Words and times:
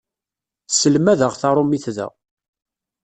Sselmadeɣ 0.69 1.33
taṛumit 1.35 1.85
da. 1.95 2.07